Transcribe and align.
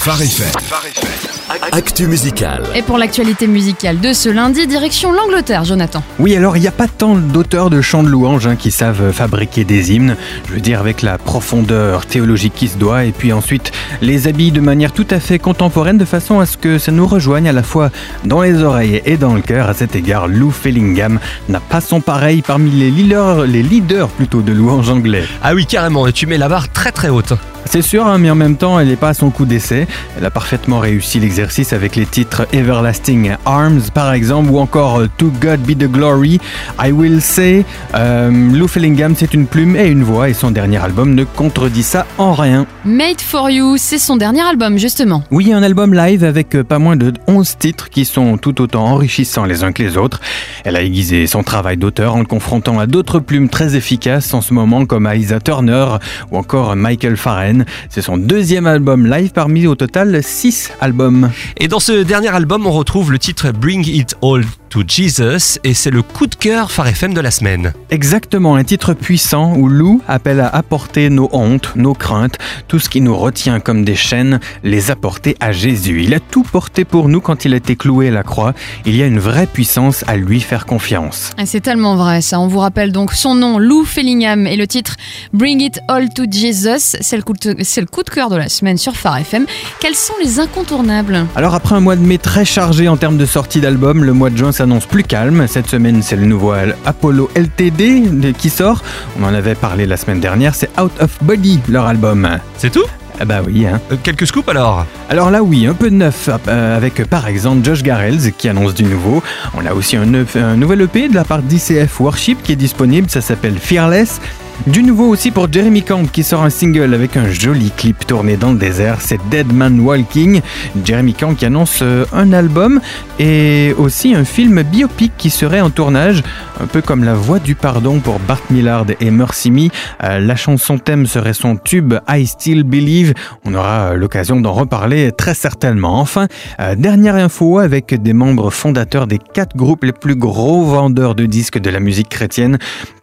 Phare. 0.00 1.39
Actu 1.72 2.06
musical. 2.06 2.62
Et 2.76 2.82
pour 2.82 2.96
l'actualité 2.96 3.48
musicale 3.48 3.98
de 3.98 4.12
ce 4.12 4.28
lundi, 4.28 4.68
direction 4.68 5.10
l'Angleterre, 5.10 5.64
Jonathan. 5.64 6.00
Oui, 6.20 6.36
alors 6.36 6.56
il 6.56 6.60
n'y 6.60 6.68
a 6.68 6.72
pas 6.72 6.86
tant 6.86 7.16
d'auteurs 7.16 7.70
de 7.70 7.80
chants 7.80 8.04
de 8.04 8.08
louanges 8.08 8.46
hein, 8.46 8.54
qui 8.54 8.70
savent 8.70 9.10
fabriquer 9.10 9.64
des 9.64 9.92
hymnes, 9.92 10.14
je 10.46 10.52
veux 10.52 10.60
dire 10.60 10.78
avec 10.78 11.02
la 11.02 11.18
profondeur 11.18 12.06
théologique 12.06 12.52
qui 12.54 12.68
se 12.68 12.78
doit, 12.78 13.04
et 13.04 13.10
puis 13.10 13.32
ensuite 13.32 13.72
les 14.00 14.28
habillent 14.28 14.52
de 14.52 14.60
manière 14.60 14.92
tout 14.92 15.06
à 15.10 15.18
fait 15.18 15.40
contemporaine 15.40 15.98
de 15.98 16.04
façon 16.04 16.38
à 16.38 16.46
ce 16.46 16.56
que 16.56 16.78
ça 16.78 16.92
nous 16.92 17.06
rejoigne 17.06 17.48
à 17.48 17.52
la 17.52 17.64
fois 17.64 17.90
dans 18.24 18.42
les 18.42 18.62
oreilles 18.62 19.02
et 19.04 19.16
dans 19.16 19.34
le 19.34 19.40
cœur. 19.40 19.68
À 19.68 19.74
cet 19.74 19.96
égard, 19.96 20.28
Lou 20.28 20.52
Fellingham 20.52 21.18
n'a 21.48 21.58
pas 21.58 21.80
son 21.80 22.00
pareil 22.00 22.42
parmi 22.42 22.70
les 22.70 22.92
leaders, 22.92 23.44
les 23.46 23.64
leaders 23.64 24.08
plutôt 24.08 24.42
de 24.42 24.52
louanges 24.52 24.90
anglais. 24.90 25.24
Ah 25.42 25.54
oui, 25.54 25.66
carrément, 25.66 26.06
et 26.06 26.12
tu 26.12 26.26
mets 26.26 26.38
la 26.38 26.48
barre 26.48 26.70
très 26.70 26.92
très 26.92 27.08
haute. 27.08 27.32
C'est 27.66 27.82
sûr, 27.82 28.06
hein, 28.06 28.18
mais 28.18 28.30
en 28.30 28.34
même 28.34 28.56
temps, 28.56 28.80
elle 28.80 28.88
n'est 28.88 28.96
pas 28.96 29.10
à 29.10 29.14
son 29.14 29.30
coup 29.30 29.44
d'essai. 29.44 29.86
Elle 30.16 30.24
a 30.24 30.30
parfaitement 30.30 30.78
réussi 30.78 31.20
l'exercice 31.20 31.39
avec 31.72 31.96
les 31.96 32.04
titres 32.04 32.46
Everlasting 32.52 33.32
Arms, 33.46 33.80
par 33.94 34.12
exemple, 34.12 34.50
ou 34.50 34.58
encore 34.58 35.02
To 35.16 35.32
God 35.40 35.60
Be 35.60 35.70
the 35.70 35.90
Glory, 35.90 36.38
I 36.78 36.92
Will 36.92 37.22
Say. 37.22 37.64
Euh, 37.94 38.30
Lou 38.30 38.68
Fellingham, 38.68 39.14
c'est 39.16 39.32
une 39.32 39.46
plume 39.46 39.74
et 39.74 39.86
une 39.86 40.02
voix, 40.02 40.28
et 40.28 40.34
son 40.34 40.50
dernier 40.50 40.76
album 40.76 41.14
ne 41.14 41.24
contredit 41.24 41.82
ça 41.82 42.06
en 42.18 42.34
rien. 42.34 42.66
Made 42.84 43.20
for 43.22 43.48
You, 43.48 43.76
c'est 43.78 43.98
son 43.98 44.16
dernier 44.16 44.42
album, 44.42 44.76
justement. 44.76 45.22
Oui, 45.30 45.52
un 45.52 45.62
album 45.62 45.94
live 45.94 46.24
avec 46.24 46.60
pas 46.62 46.78
moins 46.78 46.96
de 46.96 47.12
11 47.26 47.56
titres 47.58 47.88
qui 47.88 48.04
sont 48.04 48.36
tout 48.36 48.60
autant 48.60 48.84
enrichissants 48.84 49.46
les 49.46 49.64
uns 49.64 49.72
que 49.72 49.82
les 49.82 49.96
autres. 49.96 50.20
Elle 50.64 50.76
a 50.76 50.82
aiguisé 50.82 51.26
son 51.26 51.42
travail 51.42 51.78
d'auteur 51.78 52.16
en 52.16 52.20
le 52.20 52.26
confrontant 52.26 52.78
à 52.78 52.86
d'autres 52.86 53.18
plumes 53.18 53.48
très 53.48 53.76
efficaces 53.76 54.34
en 54.34 54.42
ce 54.42 54.52
moment, 54.52 54.84
comme 54.84 55.10
Isa 55.14 55.40
Turner 55.40 55.86
ou 56.30 56.36
encore 56.36 56.76
Michael 56.76 57.16
Farren. 57.16 57.64
C'est 57.88 58.02
son 58.02 58.18
deuxième 58.18 58.66
album 58.66 59.06
live 59.06 59.30
parmi 59.32 59.66
au 59.66 59.74
total 59.74 60.22
6 60.22 60.72
albums. 60.80 61.29
Et 61.56 61.68
dans 61.68 61.80
ce 61.80 62.02
dernier 62.02 62.28
album, 62.28 62.66
on 62.66 62.72
retrouve 62.72 63.12
le 63.12 63.18
titre 63.18 63.50
Bring 63.52 63.86
It 63.86 64.16
All 64.22 64.44
to 64.70 64.82
Jesus 64.86 65.58
et 65.64 65.74
c'est 65.74 65.90
le 65.90 66.02
coup 66.02 66.28
de 66.28 66.34
cœur 66.36 66.70
Phare 66.70 66.86
FM 66.86 67.12
de 67.12 67.20
la 67.20 67.32
semaine. 67.32 67.72
Exactement, 67.90 68.54
un 68.54 68.62
titre 68.62 68.94
puissant 68.94 69.54
où 69.56 69.68
Lou 69.68 70.00
appelle 70.06 70.38
à 70.40 70.46
apporter 70.48 71.10
nos 71.10 71.28
hontes, 71.32 71.72
nos 71.74 71.92
craintes, 71.92 72.38
tout 72.68 72.78
ce 72.78 72.88
qui 72.88 73.00
nous 73.00 73.16
retient 73.16 73.58
comme 73.58 73.84
des 73.84 73.96
chaînes, 73.96 74.38
les 74.62 74.92
apporter 74.92 75.36
à 75.40 75.50
Jésus. 75.50 76.02
Il 76.04 76.14
a 76.14 76.20
tout 76.20 76.44
porté 76.44 76.84
pour 76.84 77.08
nous 77.08 77.20
quand 77.20 77.44
il 77.44 77.52
a 77.52 77.56
été 77.56 77.74
cloué 77.74 78.08
à 78.08 78.10
la 78.12 78.22
croix. 78.22 78.54
Il 78.86 78.94
y 78.94 79.02
a 79.02 79.06
une 79.06 79.18
vraie 79.18 79.48
puissance 79.48 80.04
à 80.06 80.16
lui 80.16 80.40
faire 80.40 80.66
confiance. 80.66 81.32
C'est 81.44 81.60
tellement 81.60 81.96
vrai 81.96 82.20
ça. 82.20 82.38
On 82.38 82.46
vous 82.46 82.60
rappelle 82.60 82.92
donc 82.92 83.12
son 83.12 83.34
nom, 83.34 83.58
Lou 83.58 83.84
Fellingham, 83.84 84.46
et 84.46 84.56
le 84.56 84.68
titre 84.68 84.94
Bring 85.32 85.60
It 85.60 85.80
All 85.88 86.08
to 86.14 86.22
Jesus. 86.30 86.96
C'est 87.00 87.16
le, 87.16 87.22
coup 87.24 87.32
de- 87.32 87.56
c'est 87.64 87.80
le 87.80 87.88
coup 87.88 88.04
de 88.04 88.10
cœur 88.10 88.30
de 88.30 88.36
la 88.36 88.48
semaine 88.48 88.78
sur 88.78 88.96
Phare 88.96 89.18
FM. 89.18 89.46
Quels 89.80 89.96
sont 89.96 90.14
les 90.22 90.38
incontournables? 90.38 91.26
Alors 91.34 91.54
après 91.54 91.74
un 91.74 91.80
mois 91.80 91.96
de 91.96 92.02
mai 92.02 92.18
très 92.18 92.44
chargé 92.44 92.86
en 92.86 92.96
termes 92.96 93.16
de 93.18 93.26
sortie 93.26 93.60
d'albums, 93.60 94.04
le 94.04 94.12
mois 94.12 94.30
de 94.30 94.36
juin 94.36 94.52
s'annonce 94.60 94.84
plus 94.84 95.04
calme. 95.04 95.46
Cette 95.48 95.68
semaine, 95.68 96.02
c'est 96.02 96.16
le 96.16 96.26
nouveau 96.26 96.52
Apollo 96.84 97.30
LTD 97.34 98.34
qui 98.36 98.50
sort. 98.50 98.82
On 99.18 99.24
en 99.24 99.32
avait 99.32 99.54
parlé 99.54 99.86
la 99.86 99.96
semaine 99.96 100.20
dernière, 100.20 100.54
c'est 100.54 100.68
Out 100.78 100.92
of 101.00 101.16
Body, 101.22 101.60
leur 101.66 101.86
album. 101.86 102.28
C'est 102.58 102.68
tout? 102.70 102.84
Ah 103.18 103.24
bah 103.24 103.40
oui, 103.42 103.66
hein. 103.66 103.80
Euh, 103.90 103.96
Quelques 104.02 104.26
scoops 104.26 104.50
alors? 104.50 104.84
Alors 105.08 105.30
là 105.30 105.42
oui, 105.42 105.66
un 105.66 105.72
peu 105.72 105.88
de 105.88 105.94
neuf, 105.94 106.28
euh, 106.46 106.76
avec 106.76 107.02
par 107.08 107.26
exemple 107.26 107.64
Josh 107.64 107.82
Garrels 107.82 108.32
qui 108.36 108.50
annonce 108.50 108.74
du 108.74 108.84
nouveau. 108.84 109.22
On 109.56 109.64
a 109.64 109.72
aussi 109.72 109.96
un, 109.96 110.02
un 110.34 110.56
nouvel 110.56 110.82
EP 110.82 111.08
de 111.08 111.14
la 111.14 111.24
part 111.24 111.40
d'ICF 111.40 111.98
Worship 111.98 112.42
qui 112.42 112.52
est 112.52 112.56
disponible, 112.56 113.08
ça 113.08 113.22
s'appelle 113.22 113.58
Fearless. 113.58 114.20
Du 114.66 114.82
nouveau 114.82 115.08
aussi 115.08 115.30
pour 115.30 115.50
Jeremy 115.50 115.82
Camp 115.82 116.04
qui 116.12 116.22
sort 116.22 116.42
un 116.42 116.50
single 116.50 116.92
avec 116.92 117.16
un 117.16 117.30
joli 117.30 117.70
clip 117.70 118.06
tourné 118.06 118.36
dans 118.36 118.52
le 118.52 118.58
désert, 118.58 119.00
c'est 119.00 119.18
Dead 119.30 119.50
Man 119.50 119.80
Walking. 119.80 120.42
Jeremy 120.84 121.14
Camp 121.14 121.34
qui 121.34 121.46
annonce 121.46 121.78
euh, 121.80 122.04
un 122.12 122.34
album 122.34 122.78
et 123.18 123.74
aussi 123.78 124.14
un 124.14 124.24
film 124.26 124.62
biopic 124.62 125.12
qui 125.16 125.30
serait 125.30 125.62
en 125.62 125.70
tournage, 125.70 126.22
un 126.60 126.66
peu 126.66 126.82
comme 126.82 127.04
La 127.04 127.14
Voix 127.14 127.38
du 127.38 127.54
Pardon 127.54 128.00
pour 128.00 128.18
Bart 128.20 128.42
Millard 128.50 128.84
et 129.00 129.10
Mercy 129.10 129.50
Me. 129.50 129.68
Euh, 130.04 130.18
la 130.18 130.36
chanson 130.36 130.76
thème 130.76 131.06
serait 131.06 131.32
son 131.32 131.56
tube 131.56 131.94
I 132.06 132.26
Still 132.26 132.62
Believe. 132.62 133.14
On 133.46 133.54
aura 133.54 133.92
euh, 133.92 133.94
l'occasion 133.94 134.42
d'en 134.42 134.52
reparler 134.52 135.10
très 135.10 135.34
certainement. 135.34 136.00
Enfin, 136.00 136.28
dernière 136.76 137.14
info 137.14 137.58
avec 137.58 137.94
des 137.94 138.12
membres 138.12 138.50
fondateurs 138.50 139.06
des 139.06 139.18
quatre 139.18 139.56
groupes 139.56 139.84
les 139.84 139.92
plus 139.92 140.16
gros 140.16 140.64
vendeurs 140.64 141.14
de 141.14 141.24
disques 141.24 141.58
de 141.58 141.70
la 141.70 141.80
musique 141.80 142.10
chrétienne 142.10 142.58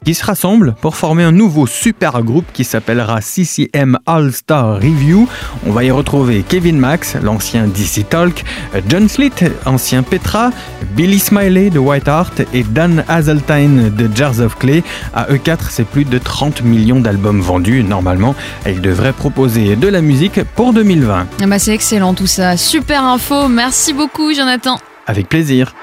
qui 0.06 0.14
se 0.14 0.24
rassemblent 0.24 0.76
pour 0.82 0.96
former 0.96 1.24
un 1.24 1.32
nouveau 1.32 1.47
super 1.66 2.24
groupe 2.24 2.46
qui 2.54 2.64
s'appellera 2.64 3.22
CCM 3.22 3.98
All 4.06 4.32
Star 4.34 4.76
Review. 4.76 5.28
On 5.66 5.72
va 5.72 5.84
y 5.84 5.92
retrouver 5.92 6.44
Kevin 6.48 6.78
Max, 6.78 7.16
l'ancien 7.22 7.68
DC 7.68 8.08
Talk, 8.10 8.44
John 8.90 9.08
Slitt, 9.08 9.46
ancien 9.66 10.04
Petra, 10.04 10.52
Billy 10.96 11.20
Smiley 11.20 11.70
de 11.70 11.80
White 11.80 12.08
Heart 12.08 12.42
et 12.54 12.64
Dan 12.64 13.04
Hazeltine 13.08 13.90
de 13.90 14.10
Jars 14.14 14.40
of 14.40 14.58
Clay. 14.58 14.84
À 15.14 15.28
eux 15.32 15.38
quatre, 15.38 15.72
c'est 15.72 15.86
plus 15.86 16.06
de 16.06 16.18
30 16.18 16.64
millions 16.64 17.00
d'albums 17.00 17.42
vendus 17.42 17.84
normalement. 17.84 18.36
Ils 18.66 18.82
devraient 18.82 19.14
proposer 19.14 19.76
de 19.76 19.88
la 19.88 20.02
musique 20.02 20.44
pour 20.56 20.74
2020. 20.74 21.28
Ah 21.42 21.48
bah 21.48 21.60
C'est 21.60 21.74
excellent 21.74 22.14
tout 22.14 22.28
ça. 22.28 22.58
Super 22.58 23.04
info. 23.04 23.48
Merci 23.48 23.94
beaucoup, 23.94 24.34
Jonathan. 24.34 24.78
Avec 25.06 25.30
plaisir. 25.30 25.74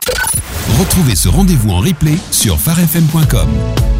Retrouvez 0.79 1.15
ce 1.15 1.29
rendez-vous 1.29 1.71
en 1.71 1.79
replay 1.79 2.17
sur 2.31 2.59
pharefm.com. 2.59 3.94